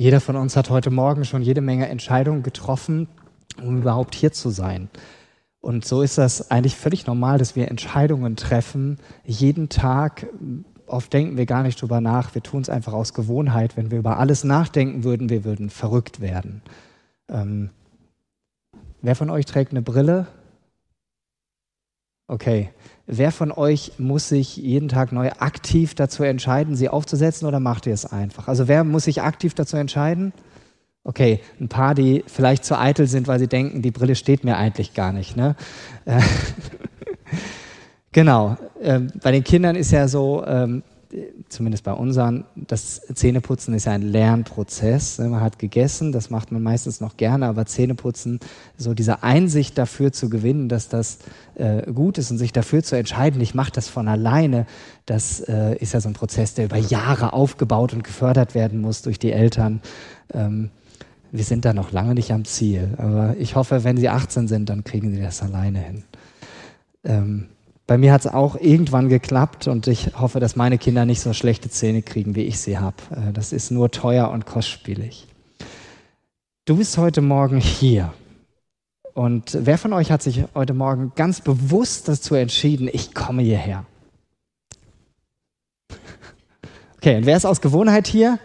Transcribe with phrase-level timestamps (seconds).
[0.00, 3.06] Jeder von uns hat heute Morgen schon jede Menge Entscheidungen getroffen,
[3.62, 4.88] um überhaupt hier zu sein.
[5.60, 10.26] Und so ist das eigentlich völlig normal, dass wir Entscheidungen treffen, jeden Tag.
[10.86, 13.76] Oft denken wir gar nicht drüber nach, wir tun es einfach aus Gewohnheit.
[13.76, 16.62] Wenn wir über alles nachdenken würden, wir würden verrückt werden.
[17.28, 17.68] Ähm,
[19.02, 20.28] wer von euch trägt eine Brille?
[22.26, 22.70] Okay.
[23.12, 27.88] Wer von euch muss sich jeden Tag neu aktiv dazu entscheiden, sie aufzusetzen oder macht
[27.88, 28.46] ihr es einfach?
[28.46, 30.32] Also wer muss sich aktiv dazu entscheiden?
[31.02, 34.56] Okay, ein paar, die vielleicht zu eitel sind, weil sie denken, die Brille steht mir
[34.56, 35.36] eigentlich gar nicht.
[35.36, 35.56] Ne?
[38.12, 38.56] genau.
[38.80, 40.84] Ähm, bei den Kindern ist ja so, ähm,
[41.48, 45.18] zumindest bei unseren, das Zähneputzen ist ja ein Lernprozess.
[45.18, 48.38] Man hat gegessen, das macht man meistens noch gerne, aber Zähneputzen,
[48.76, 51.18] so diese Einsicht dafür zu gewinnen, dass das
[51.56, 54.66] äh, gut ist und sich dafür zu entscheiden, ich mache das von alleine,
[55.06, 59.02] das äh, ist ja so ein Prozess, der über Jahre aufgebaut und gefördert werden muss
[59.02, 59.80] durch die Eltern.
[60.32, 60.70] Ähm,
[61.32, 64.68] wir sind da noch lange nicht am Ziel, aber ich hoffe, wenn sie 18 sind,
[64.68, 66.04] dann kriegen sie das alleine hin.
[67.04, 67.46] Ähm,
[67.90, 71.32] bei mir hat es auch irgendwann geklappt und ich hoffe, dass meine Kinder nicht so
[71.32, 72.94] schlechte Zähne kriegen, wie ich sie habe.
[73.10, 75.26] Äh, das ist nur teuer und kostspielig.
[76.66, 78.12] Du bist heute Morgen hier.
[79.12, 83.84] Und wer von euch hat sich heute Morgen ganz bewusst dazu entschieden, ich komme hierher?
[86.98, 88.38] Okay, und wer ist aus Gewohnheit hier?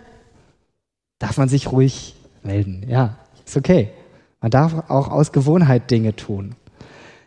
[1.19, 2.83] Darf man sich ruhig melden.
[2.89, 3.91] Ja, ist okay.
[4.41, 6.55] Man darf auch aus Gewohnheit Dinge tun.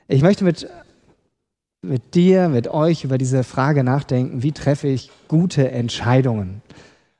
[0.08, 0.66] Ich möchte mit
[1.82, 6.62] mit dir, mit euch über diese Frage nachdenken, wie treffe ich gute Entscheidungen?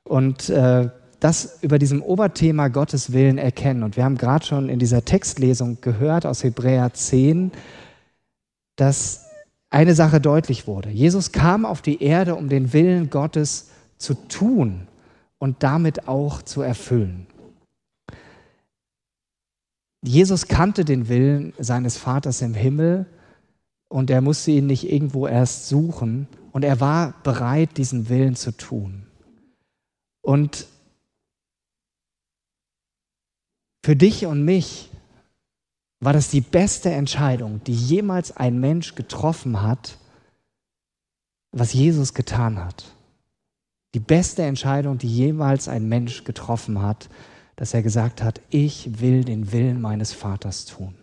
[0.05, 3.83] Und äh, das über diesem Oberthema Gottes Willen erkennen.
[3.83, 7.53] Und wir haben gerade schon in dieser Textlesung gehört aus Hebräer 10,
[8.77, 9.27] dass
[9.71, 10.91] eine Sache deutlich wurde.
[10.91, 14.87] Jesus kam auf die Erde, um den Willen Gottes zu tun
[15.39, 17.27] und damit auch zu erfüllen.
[20.03, 23.07] Jesus kannte den Willen seines Vaters im Himmel
[23.89, 28.53] und er musste ihn nicht irgendwo erst suchen und er war bereit, diesen Willen zu
[28.57, 29.07] tun.
[30.21, 30.67] Und
[33.85, 34.91] für dich und mich
[36.01, 39.99] war das die beste Entscheidung, die jemals ein Mensch getroffen hat,
[41.51, 42.95] was Jesus getan hat.
[43.95, 47.09] Die beste Entscheidung, die jemals ein Mensch getroffen hat,
[47.57, 50.95] dass er gesagt hat, ich will den Willen meines Vaters tun.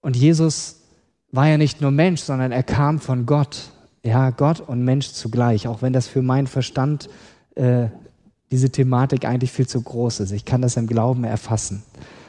[0.00, 0.81] Und Jesus
[1.32, 3.70] war ja nicht nur Mensch, sondern er kam von Gott.
[4.04, 7.08] Ja, Gott und Mensch zugleich, auch wenn das für meinen Verstand
[7.54, 7.86] äh,
[8.50, 10.32] diese Thematik eigentlich viel zu groß ist.
[10.32, 11.82] Ich kann das im Glauben erfassen,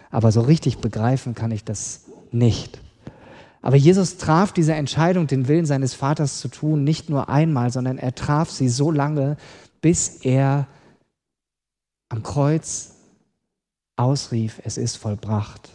[0.10, 2.80] aber so richtig begreifen kann ich das nicht.
[3.62, 7.98] Aber Jesus traf diese Entscheidung, den Willen seines Vaters zu tun, nicht nur einmal, sondern
[7.98, 9.38] er traf sie so lange,
[9.82, 10.68] bis er
[12.10, 12.92] am Kreuz
[13.96, 15.72] ausrief, es ist vollbracht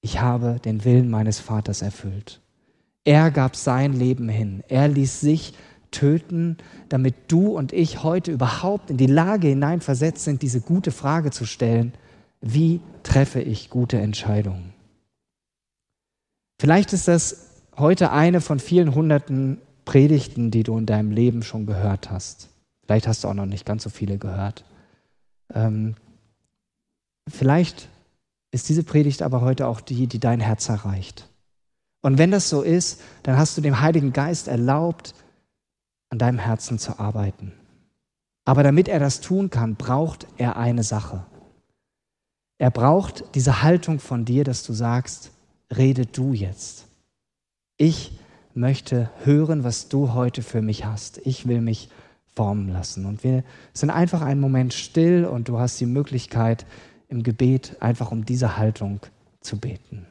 [0.00, 2.40] ich habe den Willen meines Vaters erfüllt.
[3.04, 4.62] Er gab sein Leben hin.
[4.68, 5.54] Er ließ sich
[5.90, 11.30] töten, damit du und ich heute überhaupt in die Lage hineinversetzt sind, diese gute Frage
[11.30, 11.94] zu stellen,
[12.40, 14.74] wie treffe ich gute Entscheidungen?
[16.60, 21.66] Vielleicht ist das heute eine von vielen hunderten Predigten, die du in deinem Leben schon
[21.66, 22.50] gehört hast.
[22.84, 24.64] Vielleicht hast du auch noch nicht ganz so viele gehört.
[25.54, 25.94] Ähm,
[27.28, 27.88] vielleicht
[28.50, 31.28] ist diese Predigt aber heute auch die, die dein Herz erreicht.
[32.00, 35.14] Und wenn das so ist, dann hast du dem Heiligen Geist erlaubt,
[36.10, 37.52] an deinem Herzen zu arbeiten.
[38.44, 41.26] Aber damit er das tun kann, braucht er eine Sache.
[42.58, 45.32] Er braucht diese Haltung von dir, dass du sagst,
[45.76, 46.86] rede du jetzt.
[47.76, 48.18] Ich
[48.54, 51.18] möchte hören, was du heute für mich hast.
[51.24, 51.90] Ich will mich
[52.34, 53.04] formen lassen.
[53.04, 56.66] Und wir sind einfach einen Moment still und du hast die Möglichkeit,
[57.08, 59.00] im Gebet einfach um diese Haltung
[59.40, 60.06] zu beten.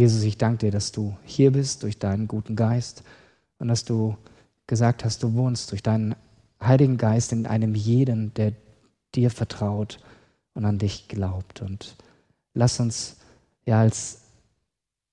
[0.00, 3.02] Jesus, ich danke dir, dass du hier bist durch deinen guten Geist
[3.58, 4.16] und dass du
[4.66, 6.16] gesagt hast, du wohnst durch deinen
[6.58, 8.54] Heiligen Geist in einem jeden, der
[9.14, 10.02] dir vertraut
[10.54, 11.60] und an dich glaubt.
[11.60, 11.98] Und
[12.54, 13.18] lass uns
[13.66, 14.22] ja als,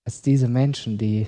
[0.06, 1.28] als diese Menschen, die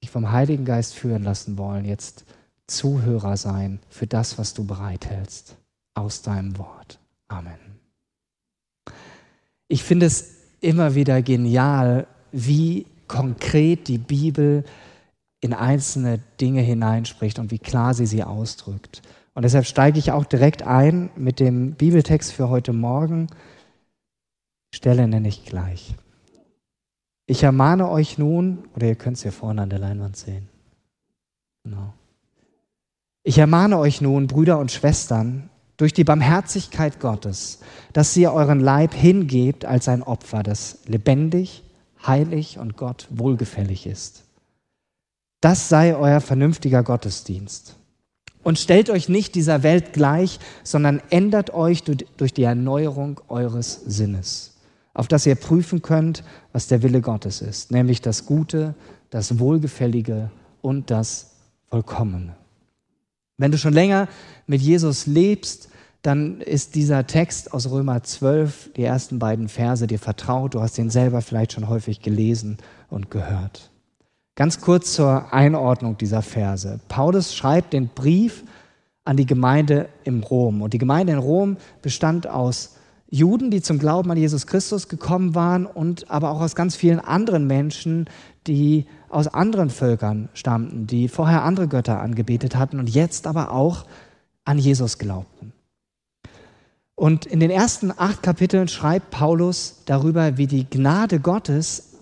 [0.00, 2.24] sich vom Heiligen Geist führen lassen wollen, jetzt
[2.66, 5.58] Zuhörer sein für das, was du bereithältst
[5.92, 6.98] aus deinem Wort.
[7.28, 7.58] Amen.
[9.68, 14.64] Ich finde es immer wieder genial, wie konkret die Bibel
[15.40, 19.02] in einzelne Dinge hineinspricht und wie klar sie sie ausdrückt.
[19.34, 23.26] Und deshalb steige ich auch direkt ein mit dem Bibeltext für heute Morgen.
[24.74, 25.94] Stelle nenne ich gleich.
[27.26, 30.48] Ich ermahne euch nun, oder ihr könnt es hier vorne an der Leinwand sehen.
[31.64, 31.92] Genau.
[33.22, 37.60] Ich ermahne euch nun, Brüder und Schwestern, durch die Barmherzigkeit Gottes,
[37.92, 41.64] dass ihr euren Leib hingebt als ein Opfer, das lebendig,
[42.06, 44.24] heilig und Gott wohlgefällig ist.
[45.40, 47.76] Das sei euer vernünftiger Gottesdienst.
[48.42, 54.58] Und stellt euch nicht dieser Welt gleich, sondern ändert euch durch die Erneuerung eures Sinnes,
[54.92, 58.74] auf dass ihr prüfen könnt, was der Wille Gottes ist, nämlich das Gute,
[59.08, 60.30] das Wohlgefällige
[60.60, 61.30] und das
[61.70, 62.36] Vollkommene.
[63.36, 64.08] Wenn du schon länger
[64.46, 65.68] mit Jesus lebst,
[66.02, 70.54] dann ist dieser Text aus Römer 12, die ersten beiden Verse, dir vertraut.
[70.54, 72.58] Du hast ihn selber vielleicht schon häufig gelesen
[72.90, 73.70] und gehört.
[74.36, 76.78] Ganz kurz zur Einordnung dieser Verse.
[76.88, 78.44] Paulus schreibt den Brief
[79.04, 80.62] an die Gemeinde in Rom.
[80.62, 82.76] Und die Gemeinde in Rom bestand aus
[83.08, 87.00] Juden, die zum Glauben an Jesus Christus gekommen waren und aber auch aus ganz vielen
[87.00, 88.06] anderen Menschen,
[88.46, 93.86] die aus anderen Völkern stammten, die vorher andere Götter angebetet hatten und jetzt aber auch
[94.44, 95.52] an Jesus glaubten.
[96.96, 101.94] Und in den ersten acht Kapiteln schreibt Paulus darüber, wie die Gnade Gottes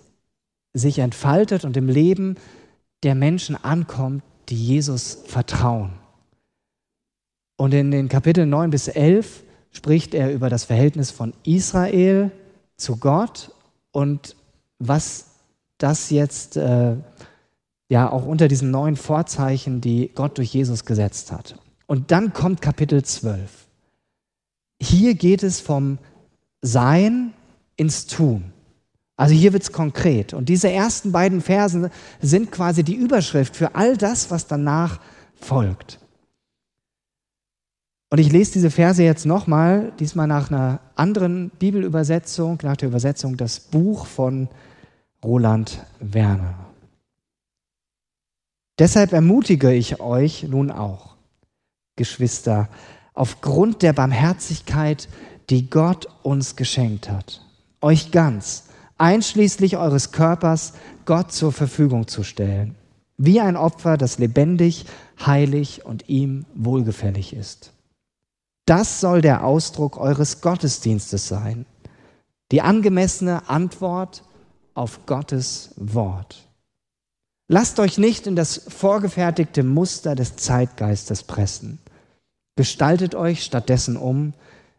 [0.73, 2.35] sich entfaltet und im Leben
[3.03, 5.91] der Menschen ankommt, die Jesus vertrauen.
[7.57, 12.31] Und in den Kapiteln 9 bis 11 spricht er über das Verhältnis von Israel
[12.77, 13.51] zu Gott
[13.91, 14.35] und
[14.79, 15.32] was
[15.83, 16.95] das jetzt äh,
[17.89, 21.59] ja auch unter diesen neuen Vorzeichen, die Gott durch Jesus gesetzt hat.
[21.85, 23.67] Und dann kommt Kapitel 12.
[24.81, 25.97] Hier geht es vom
[26.61, 27.33] Sein
[27.75, 28.53] ins Tun.
[29.17, 30.33] Also hier wird es konkret.
[30.33, 31.89] Und diese ersten beiden Versen
[32.21, 34.99] sind quasi die Überschrift für all das, was danach
[35.35, 35.99] folgt.
[38.09, 43.37] Und ich lese diese Verse jetzt nochmal, diesmal nach einer anderen Bibelübersetzung, nach der Übersetzung
[43.37, 44.47] das Buch von
[45.23, 46.55] Roland Werner.
[48.79, 51.15] Deshalb ermutige ich euch nun auch,
[51.95, 52.69] Geschwister,
[53.13, 55.07] aufgrund der Barmherzigkeit,
[55.49, 57.41] die Gott uns geschenkt hat,
[57.81, 58.65] euch ganz,
[58.97, 60.73] einschließlich eures Körpers,
[61.05, 62.75] Gott zur Verfügung zu stellen,
[63.17, 64.85] wie ein Opfer, das lebendig,
[65.23, 67.73] heilig und ihm wohlgefällig ist.
[68.65, 71.65] Das soll der Ausdruck eures Gottesdienstes sein,
[72.51, 74.23] die angemessene Antwort
[74.73, 76.47] auf Gottes Wort.
[77.47, 81.79] Lasst euch nicht in das vorgefertigte Muster des Zeitgeistes pressen.
[82.55, 84.33] Gestaltet euch stattdessen um,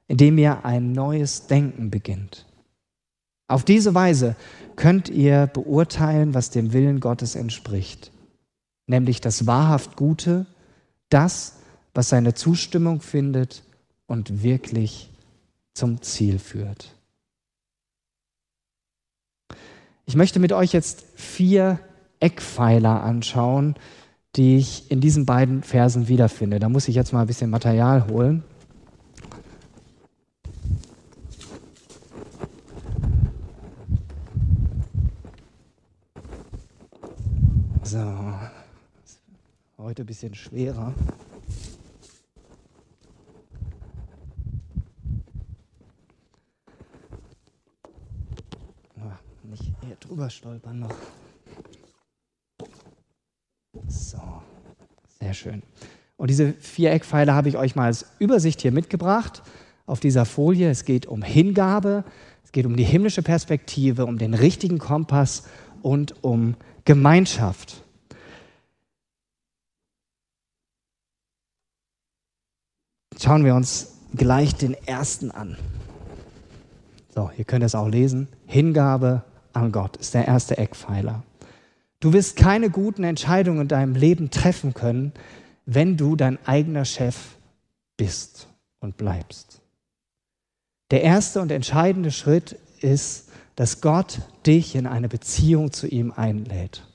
[0.07, 2.47] indem ihr ein neues Denken beginnt.
[3.47, 4.37] Auf diese Weise
[4.77, 8.11] könnt ihr beurteilen, was dem Willen Gottes entspricht,
[8.87, 10.47] nämlich das wahrhaft Gute,
[11.11, 11.57] das,
[11.93, 13.63] was seine Zustimmung findet
[14.07, 15.11] und wirklich
[15.75, 16.94] zum Ziel führt.
[20.07, 21.81] Ich möchte mit euch jetzt vier
[22.21, 23.75] Eckpfeiler anschauen,
[24.37, 26.59] die ich in diesen beiden Versen wiederfinde.
[26.59, 28.45] Da muss ich jetzt mal ein bisschen Material holen.
[37.83, 38.35] So,
[39.79, 40.93] heute ein bisschen schwerer.
[49.45, 50.95] Nicht hier drüber stolpern noch.
[53.89, 54.21] So,
[55.19, 55.65] sehr schön.
[56.17, 59.43] Und diese vier Eckpfeiler habe ich euch mal als Übersicht hier mitgebracht
[59.87, 60.71] auf dieser Folie.
[60.71, 62.05] Es geht um Hingabe,
[62.45, 65.49] es geht um die himmlische Perspektive, um den richtigen Kompass
[65.83, 66.55] und um
[66.85, 67.83] Gemeinschaft.
[73.21, 75.57] Schauen wir uns gleich den ersten an.
[77.13, 78.29] So, ihr könnt es auch lesen.
[78.47, 81.23] Hingabe an Gott ist der erste Eckpfeiler.
[82.01, 85.13] Du wirst keine guten Entscheidungen in deinem Leben treffen können,
[85.67, 87.17] wenn du dein eigener Chef
[87.97, 88.49] bist
[88.81, 89.61] und bleibst.
[90.91, 96.87] Der erste und entscheidende Schritt ist, dass Gott dich in eine Beziehung zu ihm einlädt.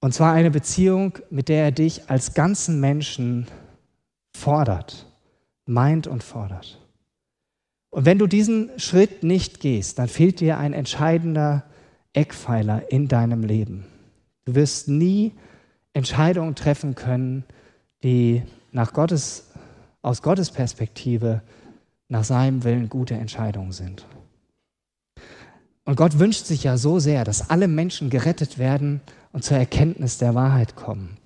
[0.00, 3.48] Und zwar eine Beziehung, mit der er dich als ganzen Menschen
[4.36, 5.06] fordert,
[5.64, 6.83] meint und fordert.
[7.94, 11.62] Und wenn du diesen Schritt nicht gehst, dann fehlt dir ein entscheidender
[12.12, 13.84] Eckpfeiler in deinem Leben.
[14.46, 15.30] Du wirst nie
[15.92, 17.44] Entscheidungen treffen können,
[18.02, 19.52] die nach Gottes,
[20.02, 21.40] aus Gottes Perspektive
[22.08, 24.04] nach seinem Willen gute Entscheidungen sind.
[25.84, 30.18] Und Gott wünscht sich ja so sehr, dass alle Menschen gerettet werden und zur Erkenntnis
[30.18, 31.16] der Wahrheit kommen.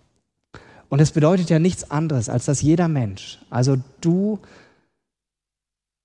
[0.90, 4.40] Und es bedeutet ja nichts anderes, als dass jeder Mensch, also du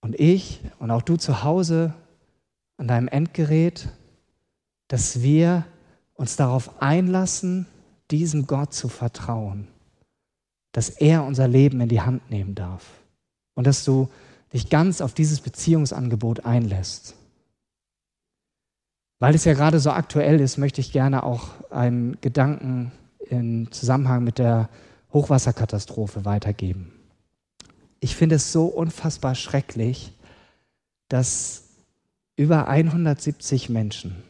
[0.04, 1.94] und ich und auch du zu Hause
[2.78, 3.88] an deinem Endgerät,
[4.90, 5.66] dass wir
[6.14, 7.66] uns darauf einlassen,
[8.12, 9.68] diesem Gott zu vertrauen,
[10.74, 12.86] dass er unser Leben in die Hand nehmen darf
[13.56, 14.10] und dass du
[14.52, 17.16] dich ganz auf dieses Beziehungsangebot einlässt.
[19.20, 22.92] Weil es ja gerade so aktuell ist, möchte ich gerne auch einen Gedanken
[23.30, 24.70] im Zusammenhang mit der
[25.14, 26.92] Hochwasserkatastrophe weitergeben.
[28.04, 30.12] Ich finde es so unfassbar schrecklich,
[31.08, 31.70] dass
[32.36, 34.22] über 170 Menschen,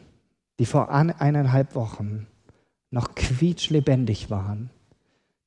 [0.59, 2.27] die vor eineinhalb Wochen
[2.91, 4.69] noch quietschlebendig waren,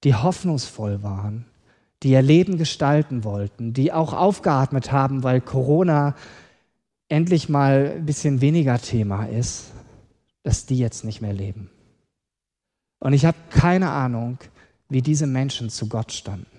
[0.03, 1.45] die hoffnungsvoll waren,
[2.03, 6.17] die ihr Leben gestalten wollten, die auch aufgeatmet haben, weil Corona
[7.09, 9.71] endlich mal ein bisschen weniger Thema ist,
[10.43, 11.71] dass die jetzt nicht mehr leben.
[12.99, 14.39] Und ich habe keine Ahnung,
[14.89, 16.56] wie diese Menschen zu Gott standen.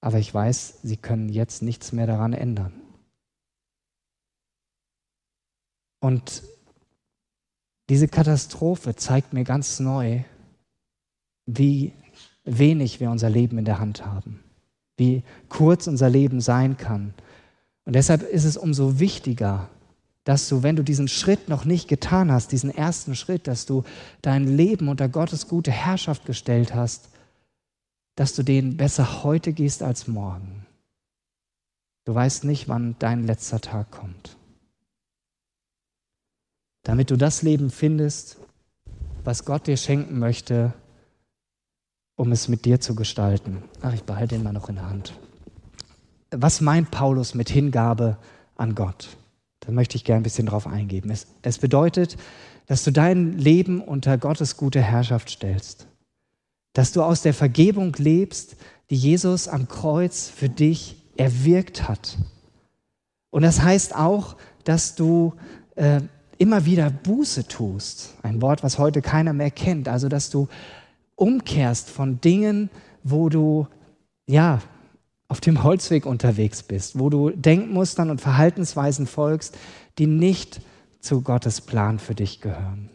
[0.00, 2.72] Aber ich weiß, sie können jetzt nichts mehr daran ändern.
[6.00, 6.42] Und
[7.88, 10.22] diese Katastrophe zeigt mir ganz neu,
[11.46, 11.92] wie
[12.44, 14.40] wenig wir unser Leben in der Hand haben,
[14.96, 17.14] wie kurz unser Leben sein kann.
[17.84, 19.68] Und deshalb ist es umso wichtiger,
[20.24, 23.84] dass du, wenn du diesen Schritt noch nicht getan hast, diesen ersten Schritt, dass du
[24.22, 27.08] dein Leben unter Gottes gute Herrschaft gestellt hast,
[28.16, 30.66] dass du den besser heute gehst als morgen.
[32.04, 34.36] Du weißt nicht, wann dein letzter Tag kommt.
[36.82, 38.38] Damit du das Leben findest,
[39.24, 40.72] was Gott dir schenken möchte,
[42.16, 43.62] um es mit dir zu gestalten.
[43.82, 45.18] Ach, ich behalte ihn mal noch in der Hand.
[46.30, 48.16] Was meint Paulus mit Hingabe
[48.56, 49.16] an Gott?
[49.60, 51.10] Da möchte ich gerne ein bisschen drauf eingeben.
[51.10, 52.16] Es, es bedeutet,
[52.66, 55.86] dass du dein Leben unter Gottes gute Herrschaft stellst.
[56.76, 58.56] Dass du aus der Vergebung lebst,
[58.90, 62.18] die Jesus am Kreuz für dich erwirkt hat.
[63.30, 65.32] Und das heißt auch, dass du
[65.76, 66.02] äh,
[66.36, 68.12] immer wieder Buße tust.
[68.22, 69.88] Ein Wort, was heute keiner mehr kennt.
[69.88, 70.48] Also, dass du
[71.14, 72.68] umkehrst von Dingen,
[73.02, 73.68] wo du,
[74.26, 74.60] ja,
[75.28, 79.56] auf dem Holzweg unterwegs bist, wo du Denkmustern und Verhaltensweisen folgst,
[79.96, 80.60] die nicht
[81.00, 82.90] zu Gottes Plan für dich gehören.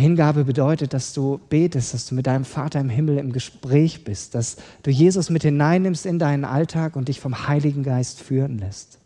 [0.00, 4.34] Hingabe bedeutet, dass du betest, dass du mit deinem Vater im Himmel im Gespräch bist,
[4.34, 8.98] dass du Jesus mit hineinnimmst in deinen Alltag und dich vom Heiligen Geist führen lässt.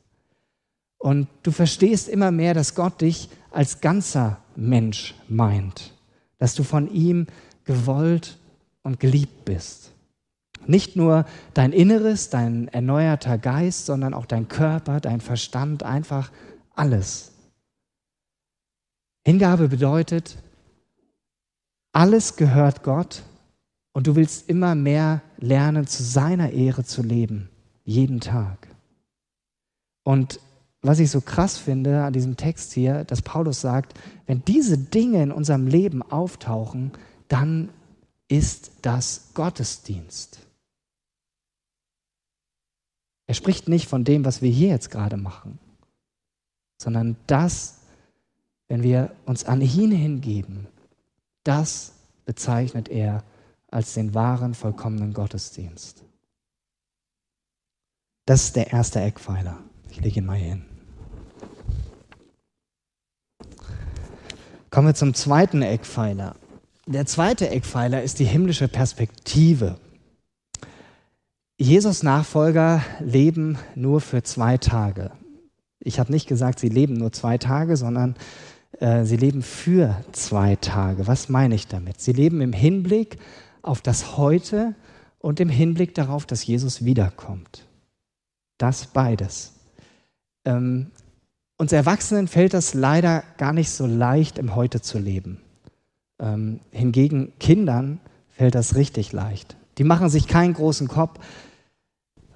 [0.99, 5.93] Und du verstehst immer mehr, dass Gott dich als ganzer Mensch meint,
[6.39, 7.27] dass du von ihm
[7.65, 8.39] gewollt
[8.83, 9.93] und geliebt bist.
[10.67, 16.31] Nicht nur dein Inneres, dein erneuerter Geist, sondern auch dein Körper, dein Verstand, einfach
[16.75, 17.33] alles.
[19.27, 20.39] Hingabe bedeutet,
[21.95, 23.23] alles gehört Gott
[23.93, 27.49] und du willst immer mehr lernen, zu seiner Ehre zu leben,
[27.85, 28.69] jeden Tag.
[30.03, 30.41] Und
[30.83, 35.23] was ich so krass finde an diesem Text hier, dass Paulus sagt, wenn diese Dinge
[35.23, 36.93] in unserem Leben auftauchen,
[37.29, 37.71] dann
[38.29, 40.41] ist das Gottesdienst.
[43.27, 45.59] Er spricht nicht von dem, was wir hier jetzt gerade machen,
[46.77, 47.79] sondern das,
[48.69, 50.67] wenn wir uns an ihn hingeben,
[51.45, 51.93] das
[52.25, 53.23] bezeichnet er
[53.71, 56.05] als den wahren, vollkommenen Gottesdienst.
[58.27, 59.59] Das ist der erste Eckpfeiler.
[59.91, 60.65] Ich lege ihn mal hier hin.
[64.71, 66.35] Kommen wir zum zweiten Eckpfeiler.
[66.87, 69.79] Der zweite Eckpfeiler ist die himmlische Perspektive.
[71.57, 75.13] Jesus Nachfolger leben nur für zwei Tage.
[75.79, 78.17] Ich habe nicht gesagt, sie leben nur zwei Tage, sondern
[78.81, 81.07] äh, sie leben für zwei Tage.
[81.07, 82.01] Was meine ich damit?
[82.01, 83.19] Sie leben im Hinblick
[83.63, 84.75] auf das Heute
[85.19, 87.67] und im Hinblick darauf, dass Jesus wiederkommt.
[88.59, 89.55] Das beides.
[90.45, 90.91] Ähm,
[91.57, 95.41] uns Erwachsenen fällt das leider gar nicht so leicht, im Heute zu leben.
[96.21, 99.57] Ähm, hingegen Kindern fällt das richtig leicht.
[99.79, 101.21] Die machen sich keinen großen Kopf,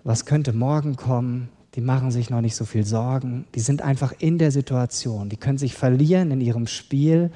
[0.05, 1.49] was könnte morgen kommen.
[1.79, 3.47] Die machen sich noch nicht so viel Sorgen.
[3.55, 5.29] Die sind einfach in der Situation.
[5.29, 7.31] Die können sich verlieren in ihrem Spiel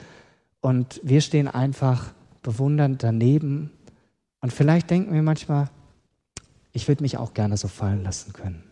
[0.60, 3.70] und wir stehen einfach bewundernd daneben.
[4.40, 5.70] Und vielleicht denken wir manchmal,
[6.72, 8.64] ich würde mich auch gerne so fallen lassen können.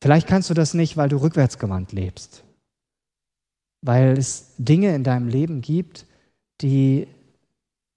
[0.00, 2.44] Vielleicht kannst du das nicht, weil du rückwärtsgewandt lebst,
[3.82, 6.06] weil es Dinge in deinem Leben gibt,
[6.62, 7.08] die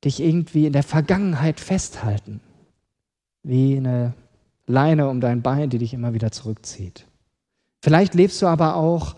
[0.04, 2.42] dich irgendwie in der Vergangenheit festhalten,
[3.44, 4.14] wie eine
[4.68, 7.06] Leine um dein Bein, die dich immer wieder zurückzieht.
[7.82, 9.16] Vielleicht lebst du aber auch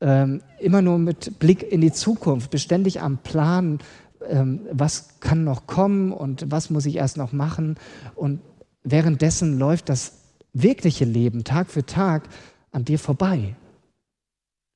[0.00, 3.80] ähm, immer nur mit Blick in die Zukunft, beständig am Plan,
[4.28, 7.76] ähm, was kann noch kommen und was muss ich erst noch machen.
[8.14, 8.40] Und
[8.82, 10.20] währenddessen läuft das
[10.52, 12.28] wirkliche Leben Tag für Tag
[12.70, 13.56] an dir vorbei.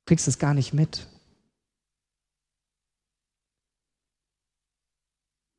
[0.00, 1.06] Du kriegst es gar nicht mit.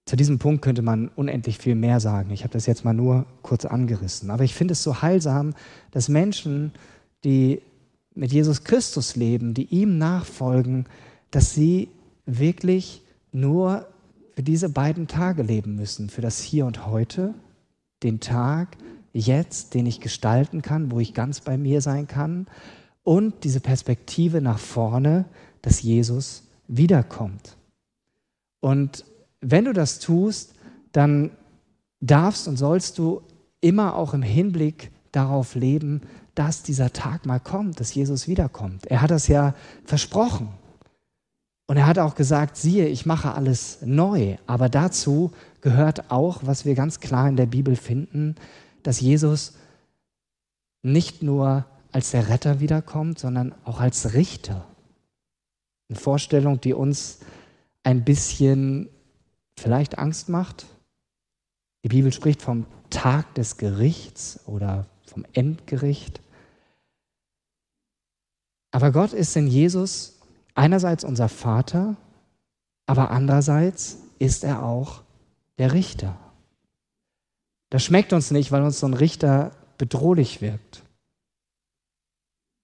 [0.09, 2.31] Zu diesem Punkt könnte man unendlich viel mehr sagen.
[2.31, 4.31] Ich habe das jetzt mal nur kurz angerissen.
[4.31, 5.53] Aber ich finde es so heilsam,
[5.91, 6.71] dass Menschen,
[7.23, 7.61] die
[8.15, 10.87] mit Jesus Christus leben, die ihm nachfolgen,
[11.29, 11.89] dass sie
[12.25, 13.85] wirklich nur
[14.33, 17.35] für diese beiden Tage leben müssen, für das Hier und heute,
[18.01, 18.77] den Tag
[19.13, 22.47] jetzt, den ich gestalten kann, wo ich ganz bei mir sein kann
[23.03, 25.25] und diese Perspektive nach vorne,
[25.61, 27.57] dass Jesus wiederkommt.
[28.59, 29.05] Und
[29.41, 30.53] wenn du das tust,
[30.91, 31.31] dann
[32.01, 33.21] darfst und sollst du
[33.61, 36.01] immer auch im Hinblick darauf leben,
[36.35, 38.85] dass dieser Tag mal kommt, dass Jesus wiederkommt.
[38.87, 40.49] Er hat das ja versprochen.
[41.67, 44.37] Und er hat auch gesagt, siehe, ich mache alles neu.
[44.47, 45.31] Aber dazu
[45.61, 48.35] gehört auch, was wir ganz klar in der Bibel finden,
[48.81, 49.53] dass Jesus
[50.81, 54.65] nicht nur als der Retter wiederkommt, sondern auch als Richter.
[55.89, 57.19] Eine Vorstellung, die uns
[57.83, 58.89] ein bisschen
[59.59, 60.65] vielleicht Angst macht.
[61.83, 66.21] Die Bibel spricht vom Tag des Gerichts oder vom Endgericht.
[68.71, 70.19] Aber Gott ist in Jesus
[70.55, 71.95] einerseits unser Vater,
[72.85, 75.03] aber andererseits ist er auch
[75.57, 76.17] der Richter.
[77.69, 80.83] Das schmeckt uns nicht, weil uns so ein Richter bedrohlich wirkt.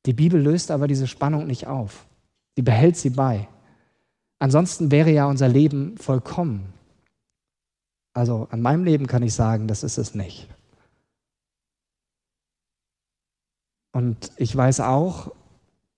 [0.06, 2.06] Die Bibel löst aber diese Spannung nicht auf.
[2.56, 3.48] Sie behält sie bei.
[4.40, 6.75] Ansonsten wäre ja unser Leben vollkommen.
[8.16, 10.48] Also an meinem Leben kann ich sagen, das ist es nicht.
[13.92, 15.34] Und ich weiß auch,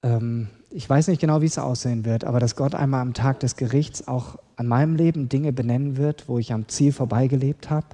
[0.02, 3.40] ähm, ich weiß nicht genau, wie es aussehen wird, aber dass Gott einmal am Tag
[3.40, 7.88] des Gerichts auch an meinem Leben Dinge benennen wird, wo ich am Ziel vorbeigelebt habe,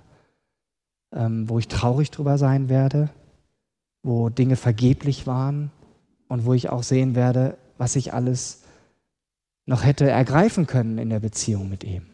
[1.14, 3.10] ähm, wo ich traurig drüber sein werde,
[4.04, 5.70] wo Dinge vergeblich waren
[6.30, 8.64] und wo ich auch sehen werde, was ich alles
[9.66, 12.13] noch hätte ergreifen können in der Beziehung mit ihm.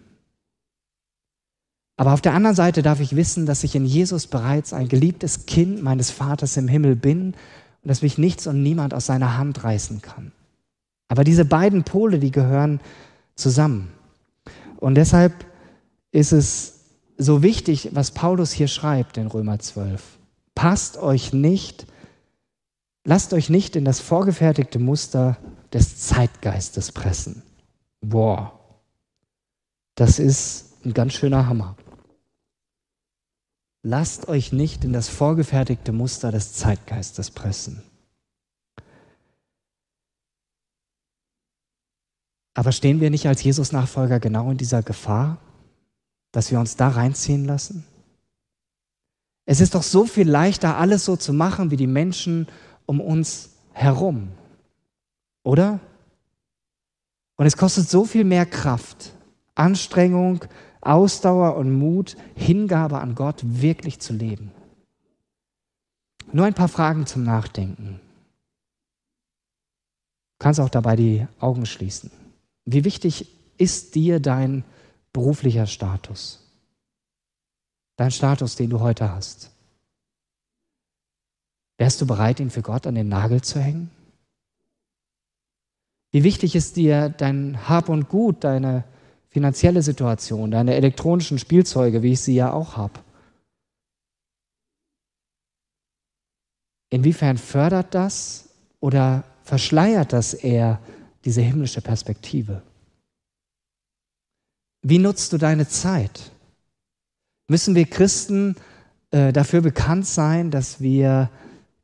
[2.00, 5.48] Aber auf der anderen Seite darf ich wissen, dass ich in Jesus bereits ein geliebtes
[5.48, 7.36] Kind meines Vaters im Himmel bin und
[7.84, 10.32] dass mich nichts und niemand aus seiner Hand reißen kann.
[11.10, 12.80] Aber diese beiden Pole, die gehören
[13.36, 13.92] zusammen.
[14.78, 15.46] Und deshalb
[16.14, 16.86] ist es
[17.18, 20.02] so wichtig, was Paulus hier schreibt in Römer 12.
[20.56, 21.86] Passt euch nicht,
[23.04, 25.36] lasst euch nicht in das vorgefertigte Muster
[25.74, 27.42] des Zeitgeistes pressen.
[28.00, 28.58] Boah,
[29.96, 31.76] das ist ein ganz schöner Hammer.
[33.82, 37.82] Lasst euch nicht in das vorgefertigte Muster des Zeitgeistes pressen.
[42.54, 45.38] Aber stehen wir nicht als Jesus-Nachfolger genau in dieser Gefahr,
[46.34, 47.86] dass wir uns da reinziehen lassen?
[49.46, 52.48] Es ist doch so viel leichter, alles so zu machen wie die Menschen
[52.86, 54.28] um uns herum,
[55.44, 55.80] oder?
[57.38, 59.14] Und es kostet so viel mehr Kraft,
[59.56, 60.44] Anstrengung,
[60.82, 64.52] Ausdauer und Mut, Hingabe an Gott wirklich zu leben.
[66.32, 68.00] Nur ein paar Fragen zum Nachdenken.
[70.38, 72.12] Du kannst auch dabei die Augen schließen.
[72.66, 74.64] Wie wichtig ist dir dein
[75.12, 76.40] beruflicher Status?
[77.98, 79.52] Dein Status, den du heute hast?
[81.78, 83.90] Wärst du bereit, ihn für Gott an den Nagel zu hängen?
[86.12, 88.84] Wie wichtig ist dir dein Hab und Gut, deine
[89.30, 93.00] finanzielle Situation, deine elektronischen Spielzeuge, wie ich sie ja auch habe.
[96.90, 100.80] Inwiefern fördert das oder verschleiert das eher
[101.26, 102.64] diese himmlische Perspektive?
[104.82, 106.32] Wie nutzt du deine Zeit?
[107.48, 108.56] Müssen wir Christen
[109.12, 111.30] äh, dafür bekannt sein, dass wir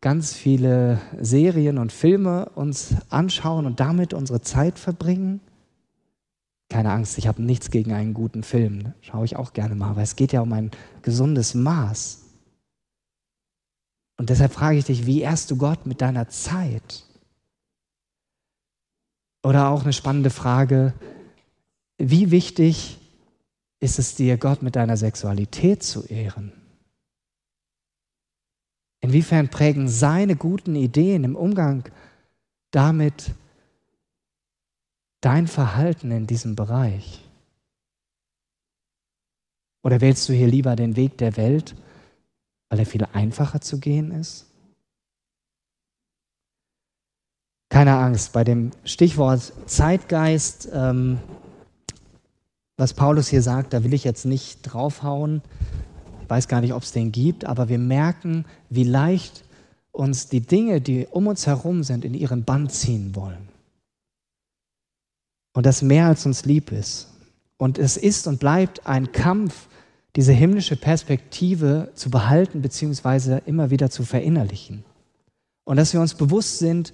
[0.01, 5.41] ganz viele Serien und Filme uns anschauen und damit unsere Zeit verbringen?
[6.69, 8.93] Keine Angst, ich habe nichts gegen einen guten Film.
[9.01, 10.71] Schaue ich auch gerne mal, aber es geht ja um ein
[11.03, 12.23] gesundes Maß.
[14.17, 17.05] Und deshalb frage ich dich, wie ehrst du Gott mit deiner Zeit?
[19.43, 20.93] Oder auch eine spannende Frage,
[21.97, 22.97] wie wichtig
[23.79, 26.51] ist es dir, Gott mit deiner Sexualität zu ehren?
[29.01, 31.87] Inwiefern prägen seine guten Ideen im Umgang
[32.71, 33.35] damit
[35.25, 37.19] dein Verhalten in diesem Bereich?
[39.83, 41.75] Oder wählst du hier lieber den Weg der Welt
[42.69, 44.45] Weil er viel einfacher zu gehen ist?
[47.69, 51.19] Keine Angst, bei dem Stichwort Zeitgeist, ähm,
[52.77, 55.41] was Paulus hier sagt, da will ich jetzt nicht draufhauen.
[56.21, 59.43] Ich weiß gar nicht, ob es den gibt, aber wir merken, wie leicht
[59.91, 63.54] uns die Dinge, die um uns herum sind, in ihren Bann ziehen wollen.
[65.55, 67.07] Und das mehr als uns lieb ist.
[67.57, 69.67] Und es ist und bleibt ein Kampf,
[70.17, 73.39] diese himmlische Perspektive zu behalten bzw.
[73.45, 74.83] immer wieder zu verinnerlichen.
[75.63, 76.93] Und dass wir uns bewusst sind,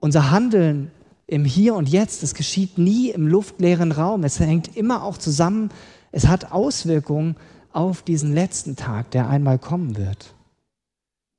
[0.00, 0.90] unser Handeln
[1.26, 4.24] im Hier und Jetzt, das geschieht nie im luftleeren Raum.
[4.24, 5.70] Es hängt immer auch zusammen.
[6.10, 7.36] Es hat Auswirkungen
[7.74, 10.34] auf diesen letzten Tag, der einmal kommen wird.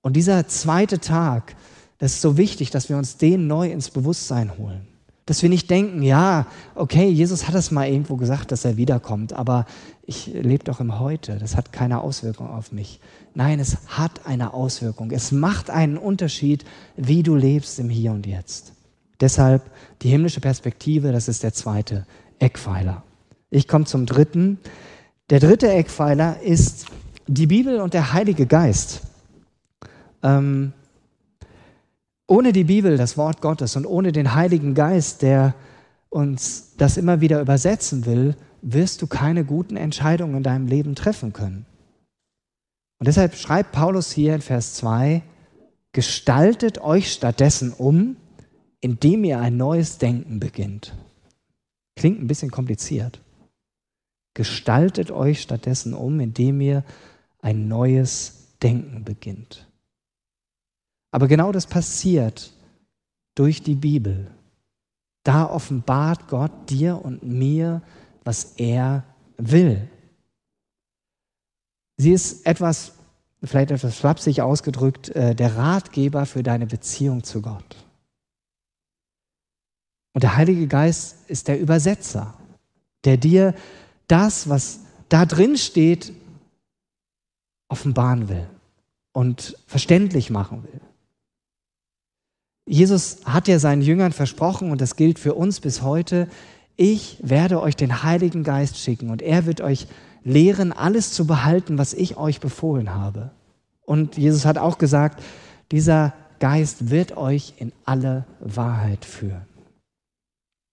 [0.02, 1.56] Und dieser zweite Tag,
[1.98, 4.89] das ist so wichtig, dass wir uns den neu ins Bewusstsein holen.
[5.30, 9.32] Dass wir nicht denken, ja, okay, Jesus hat es mal irgendwo gesagt, dass er wiederkommt,
[9.32, 9.68] aber
[10.08, 11.38] ich lebe doch im Heute.
[11.38, 13.00] Das hat keine Auswirkung auf mich.
[13.36, 15.12] Nein, es hat eine Auswirkung.
[15.12, 16.66] Es macht einen Unterschied,
[16.98, 18.74] wie du lebst im Hier und Jetzt.
[19.22, 19.70] Deshalb
[20.02, 22.08] die himmlische Perspektive, das ist der zweite
[22.40, 23.04] Eckpfeiler.
[23.52, 24.58] Ich komme zum dritten.
[25.30, 26.88] Der dritte Eckpfeiler ist
[27.28, 29.02] die Bibel und der Heilige Geist.
[30.24, 30.74] Ähm,
[32.30, 35.56] ohne die Bibel, das Wort Gottes und ohne den Heiligen Geist, der
[36.10, 41.34] uns das immer wieder übersetzen will, wirst du keine guten Entscheidungen in deinem Leben treffen
[41.34, 41.66] können.
[43.00, 45.24] Und deshalb schreibt Paulus hier in Vers 2,
[45.92, 48.16] gestaltet euch stattdessen um,
[48.80, 50.94] indem ihr ein neues Denken beginnt.
[51.96, 53.22] Klingt ein bisschen kompliziert.
[54.36, 56.84] Gestaltet euch stattdessen um, indem ihr
[57.42, 59.69] ein neues Denken beginnt.
[61.12, 62.52] Aber genau das passiert
[63.36, 64.32] durch die Bibel.
[65.24, 67.82] Da offenbart Gott dir und mir,
[68.24, 69.04] was er
[69.38, 69.90] will.
[71.98, 72.94] Sie ist etwas,
[73.44, 77.76] vielleicht etwas flapsig ausgedrückt, äh, der Ratgeber für deine Beziehung zu Gott.
[80.14, 82.34] Und der Heilige Geist ist der Übersetzer,
[83.04, 83.54] der dir
[84.08, 86.14] das, was da drin steht,
[87.68, 88.48] offenbaren will
[89.12, 90.82] und verständlich machen will.
[92.70, 96.28] Jesus hat ja seinen Jüngern versprochen, und das gilt für uns bis heute,
[96.76, 99.88] ich werde euch den Heiligen Geist schicken und er wird euch
[100.24, 103.32] lehren, alles zu behalten, was ich euch befohlen habe.
[103.82, 105.24] Und Jesus hat auch gesagt,
[105.72, 109.48] dieser Geist wird euch in alle Wahrheit führen.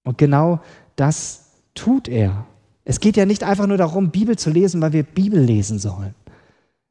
[0.05, 0.61] Und genau
[0.97, 2.47] das tut er.
[2.85, 6.15] Es geht ja nicht einfach nur darum, Bibel zu lesen, weil wir Bibel lesen sollen.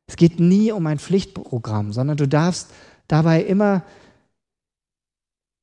[0.08, 2.72] Es geht nie um ein Pflichtprogramm, sondern du darfst
[3.08, 3.84] dabei immer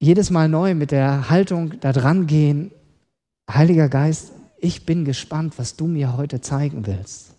[0.03, 2.73] jedes Mal neu mit der Haltung da dran gehen,
[3.49, 7.35] Heiliger Geist, ich bin gespannt, was du mir heute zeigen willst.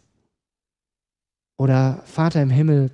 [1.58, 2.90] Oder Vater im Himmel,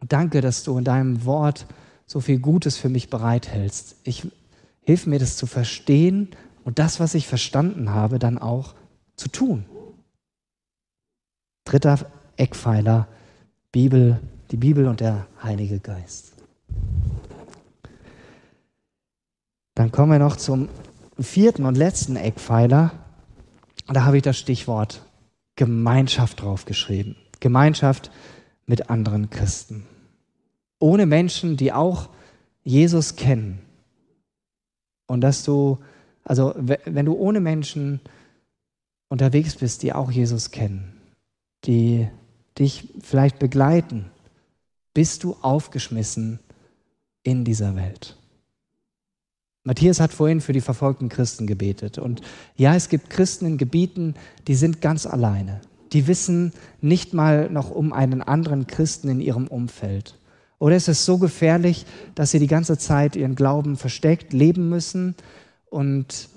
[0.00, 1.66] danke, dass du in deinem Wort
[2.06, 3.96] so viel Gutes für mich bereithältst.
[4.02, 4.26] Ich
[4.82, 6.30] hilf mir das zu verstehen
[6.64, 8.74] und das, was ich verstanden habe, dann auch
[9.14, 9.64] zu tun.
[11.64, 13.06] Dritter Eckpfeiler,
[13.70, 16.33] Bibel, die Bibel und der Heilige Geist.
[19.74, 20.68] Dann kommen wir noch zum
[21.18, 22.92] vierten und letzten Eckpfeiler.
[23.86, 25.02] Da habe ich das Stichwort
[25.56, 27.16] Gemeinschaft draufgeschrieben.
[27.40, 28.10] Gemeinschaft
[28.66, 29.86] mit anderen Christen.
[30.78, 32.08] Ohne Menschen, die auch
[32.62, 33.60] Jesus kennen.
[35.06, 35.78] Und dass du,
[36.24, 38.00] also wenn du ohne Menschen
[39.08, 41.00] unterwegs bist, die auch Jesus kennen,
[41.64, 42.08] die
[42.58, 44.06] dich vielleicht begleiten,
[44.94, 46.38] bist du aufgeschmissen
[47.22, 48.16] in dieser Welt.
[49.64, 51.98] Matthias hat vorhin für die verfolgten Christen gebetet.
[51.98, 52.20] Und
[52.54, 54.14] ja, es gibt Christen in Gebieten,
[54.46, 55.62] die sind ganz alleine.
[55.94, 60.18] Die wissen nicht mal noch um einen anderen Christen in ihrem Umfeld.
[60.58, 65.14] Oder es ist so gefährlich, dass sie die ganze Zeit ihren Glauben versteckt leben müssen
[65.70, 66.28] und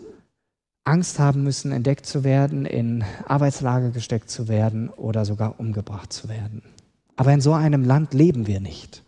[0.85, 6.29] Angst haben müssen, entdeckt zu werden, in Arbeitslager gesteckt zu werden oder sogar umgebracht zu
[6.29, 6.61] werden.
[7.17, 9.03] Aber in so einem Land leben wir nicht.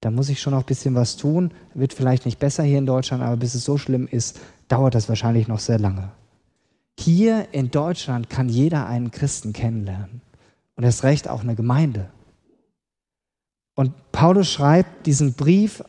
[0.00, 1.52] Da muss ich schon noch ein bisschen was tun.
[1.74, 5.08] Wird vielleicht nicht besser hier in Deutschland, aber bis es so schlimm ist, dauert das
[5.08, 6.10] wahrscheinlich noch sehr lange.
[6.98, 10.20] Hier in Deutschland kann jeder einen Christen kennenlernen.
[10.76, 12.08] Und erst recht auch eine Gemeinde.
[13.74, 15.82] Und Paulus schreibt diesen Brief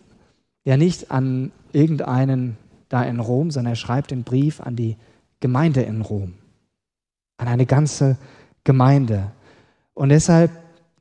[0.63, 2.58] ja nicht an irgendeinen
[2.89, 4.98] da in Rom, sondern er schreibt den Brief an die
[5.39, 6.34] Gemeinde in Rom.
[7.38, 8.17] An eine ganze
[8.63, 9.32] Gemeinde.
[9.93, 10.52] Und deshalb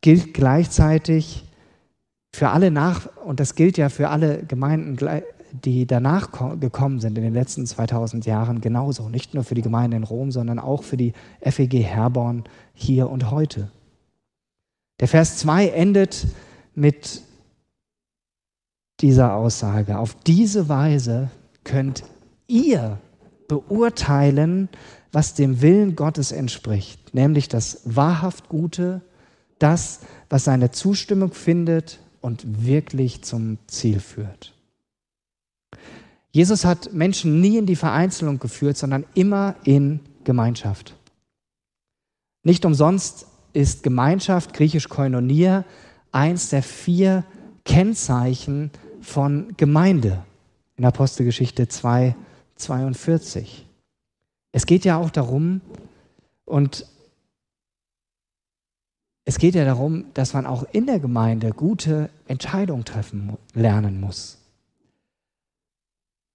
[0.00, 1.44] gilt gleichzeitig,
[2.38, 4.96] für alle nach, und das gilt ja für alle Gemeinden,
[5.64, 9.08] die danach gekommen sind in den letzten 2000 Jahren genauso.
[9.08, 13.32] Nicht nur für die Gemeinde in Rom, sondern auch für die FEG Herborn hier und
[13.32, 13.70] heute.
[15.00, 16.28] Der Vers 2 endet
[16.74, 17.22] mit
[19.00, 19.98] dieser Aussage.
[19.98, 21.30] Auf diese Weise
[21.64, 22.04] könnt
[22.46, 22.98] ihr
[23.48, 24.68] beurteilen,
[25.10, 29.00] was dem Willen Gottes entspricht, nämlich das wahrhaft Gute,
[29.58, 34.54] das, was seine Zustimmung findet und wirklich zum Ziel führt.
[36.30, 40.94] Jesus hat Menschen nie in die Vereinzelung geführt, sondern immer in Gemeinschaft.
[42.42, 45.64] Nicht umsonst ist Gemeinschaft, griechisch Koinonia,
[46.12, 47.24] eins der vier
[47.64, 50.24] Kennzeichen von Gemeinde
[50.76, 52.14] in Apostelgeschichte 2,
[52.56, 53.66] 42.
[54.52, 55.60] Es geht ja auch darum,
[56.48, 56.86] und
[59.28, 64.38] es geht ja darum, dass man auch in der Gemeinde gute Entscheidungen treffen lernen muss.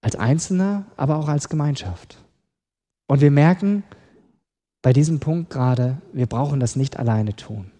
[0.00, 2.18] Als Einzelner, aber auch als Gemeinschaft.
[3.08, 3.82] Und wir merken
[4.80, 7.72] bei diesem Punkt gerade, wir brauchen das nicht alleine tun.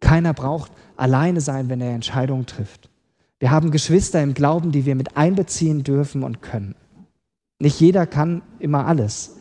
[0.00, 2.90] Keiner braucht alleine sein, wenn er Entscheidungen trifft.
[3.38, 6.74] Wir haben Geschwister im Glauben, die wir mit einbeziehen dürfen und können.
[7.58, 9.37] Nicht jeder kann immer alles.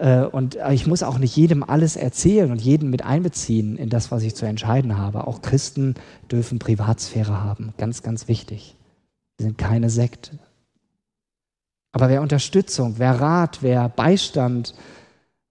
[0.00, 4.10] Äh, und ich muss auch nicht jedem alles erzählen und jeden mit einbeziehen in das,
[4.10, 5.26] was ich zu entscheiden habe.
[5.26, 5.94] Auch Christen
[6.30, 7.74] dürfen Privatsphäre haben.
[7.76, 8.76] Ganz, ganz wichtig.
[9.36, 10.38] Wir sind keine Sekte.
[11.92, 14.74] Aber wer Unterstützung, wer Rat, wer Beistand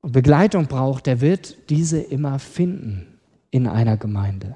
[0.02, 3.20] und Begleitung braucht, der wird diese immer finden
[3.52, 4.56] in einer Gemeinde.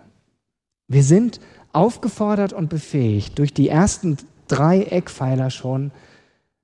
[0.88, 1.40] Wir sind
[1.72, 5.92] aufgefordert und befähigt, durch die ersten drei Eckpfeiler schon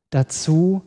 [0.10, 0.82] dazu,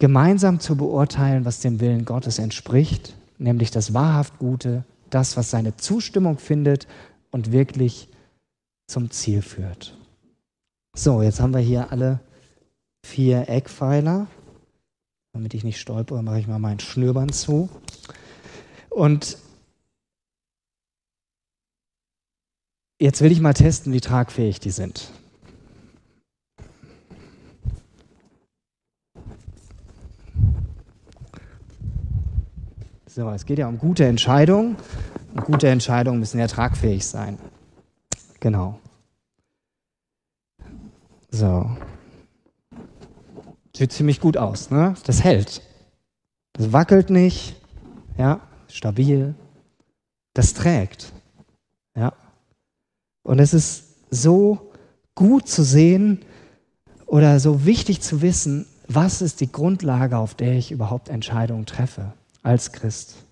[0.00, 5.76] gemeinsam zu beurteilen, was dem Willen Gottes entspricht, nämlich das wahrhaft Gute, das, was seine
[5.76, 6.88] Zustimmung findet
[7.30, 8.08] und wirklich
[8.88, 9.96] zum Ziel führt.
[10.96, 12.18] So, jetzt haben wir hier alle
[13.06, 14.26] vier Eckpfeiler.
[15.32, 17.68] Damit ich nicht stolpere, mache ich mal mein Schnürband zu.
[18.88, 19.38] Und
[23.00, 25.10] Jetzt will ich mal testen, wie tragfähig die sind.
[33.12, 34.76] So, es geht ja um gute Entscheidungen.
[35.34, 37.38] Und gute Entscheidungen müssen ja tragfähig sein.
[38.38, 38.78] Genau.
[41.28, 41.68] So.
[43.76, 44.94] Sieht ziemlich gut aus, ne?
[45.06, 45.60] Das hält.
[46.52, 47.56] Das wackelt nicht.
[48.16, 49.34] Ja, stabil.
[50.32, 51.12] Das trägt.
[51.96, 52.12] Ja.
[53.24, 54.70] Und es ist so
[55.16, 56.20] gut zu sehen
[57.06, 62.12] oder so wichtig zu wissen, was ist die Grundlage, auf der ich überhaupt Entscheidungen treffe
[62.42, 63.24] als Christ.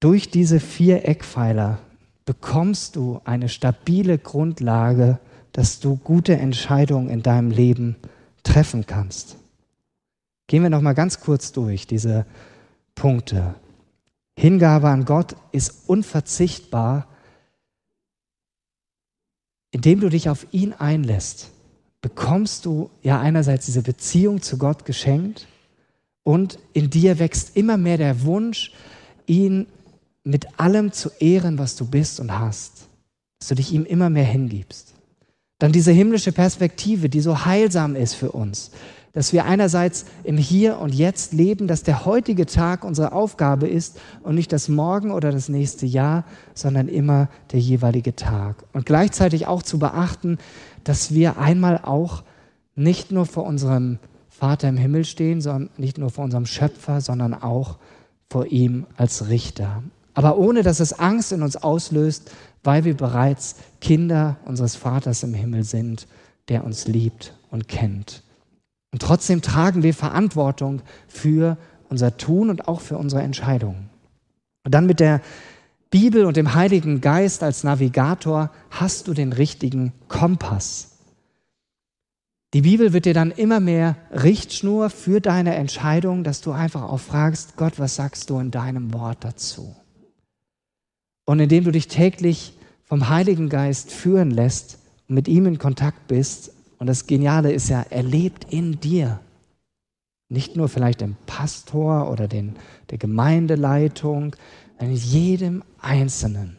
[0.00, 1.78] Durch diese vier Eckpfeiler
[2.24, 5.18] bekommst du eine stabile Grundlage,
[5.52, 7.96] dass du gute Entscheidungen in deinem Leben
[8.42, 9.36] treffen kannst.
[10.46, 12.26] Gehen wir noch mal ganz kurz durch diese
[12.94, 13.54] Punkte.
[14.36, 17.06] Hingabe an Gott ist unverzichtbar.
[19.70, 21.50] Indem du dich auf ihn einlässt,
[22.00, 25.46] bekommst du ja einerseits diese Beziehung zu Gott geschenkt
[26.22, 28.72] und in dir wächst immer mehr der Wunsch,
[29.26, 29.66] ihn
[30.24, 32.88] mit allem zu ehren, was du bist und hast,
[33.38, 34.94] dass du dich ihm immer mehr hingibst.
[35.58, 38.70] Dann diese himmlische Perspektive, die so heilsam ist für uns,
[39.12, 44.00] dass wir einerseits im Hier und Jetzt leben, dass der heutige Tag unsere Aufgabe ist
[44.22, 48.64] und nicht das Morgen oder das nächste Jahr, sondern immer der jeweilige Tag.
[48.72, 50.38] Und gleichzeitig auch zu beachten,
[50.84, 52.22] dass wir einmal auch
[52.74, 53.98] nicht nur vor unserem
[54.40, 57.76] Vater im Himmel stehen, sondern nicht nur vor unserem Schöpfer, sondern auch
[58.30, 59.82] vor ihm als Richter.
[60.14, 62.30] Aber ohne dass es Angst in uns auslöst,
[62.64, 66.08] weil wir bereits Kinder unseres Vaters im Himmel sind,
[66.48, 68.22] der uns liebt und kennt.
[68.92, 71.58] Und trotzdem tragen wir Verantwortung für
[71.90, 73.90] unser Tun und auch für unsere Entscheidungen.
[74.64, 75.20] Und dann mit der
[75.90, 80.96] Bibel und dem Heiligen Geist als Navigator hast du den richtigen Kompass.
[82.52, 86.98] Die Bibel wird dir dann immer mehr Richtschnur für deine Entscheidung, dass du einfach auch
[86.98, 89.76] fragst, Gott, was sagst du in deinem Wort dazu?
[91.26, 96.08] Und indem du dich täglich vom Heiligen Geist führen lässt und mit ihm in Kontakt
[96.08, 99.20] bist, und das Geniale ist ja, er lebt in dir.
[100.28, 102.56] Nicht nur vielleicht im Pastor oder den,
[102.88, 104.34] der Gemeindeleitung,
[104.78, 106.56] sondern in jedem Einzelnen.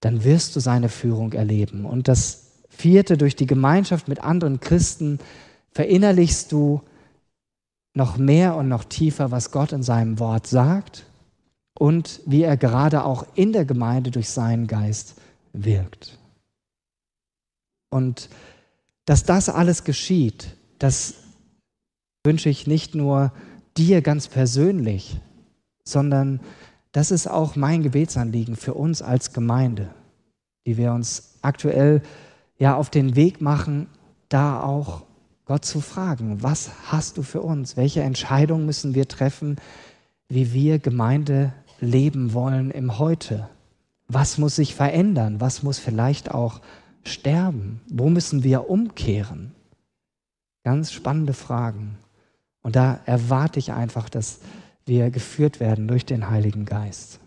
[0.00, 1.84] Dann wirst du seine Führung erleben.
[1.84, 2.47] Und das
[2.78, 5.18] vierte, durch die Gemeinschaft mit anderen Christen
[5.72, 6.80] verinnerlichst du
[7.94, 11.04] noch mehr und noch tiefer, was Gott in seinem Wort sagt
[11.78, 15.16] und wie er gerade auch in der Gemeinde durch seinen Geist
[15.52, 16.18] wirkt.
[17.90, 18.28] Und
[19.04, 21.14] dass das alles geschieht, das
[22.24, 23.32] wünsche ich nicht nur
[23.76, 25.18] dir ganz persönlich,
[25.82, 26.40] sondern
[26.92, 29.88] das ist auch mein Gebetsanliegen für uns als Gemeinde,
[30.66, 32.02] die wir uns aktuell
[32.58, 33.88] ja auf den Weg machen,
[34.28, 35.04] da auch
[35.44, 37.76] Gott zu fragen, was hast du für uns?
[37.76, 39.56] Welche Entscheidung müssen wir treffen,
[40.28, 43.48] wie wir Gemeinde leben wollen im Heute?
[44.08, 45.40] Was muss sich verändern?
[45.40, 46.60] Was muss vielleicht auch
[47.04, 47.80] sterben?
[47.88, 49.52] Wo müssen wir umkehren?
[50.64, 51.96] Ganz spannende Fragen.
[52.62, 54.40] Und da erwarte ich einfach, dass
[54.84, 57.20] wir geführt werden durch den Heiligen Geist.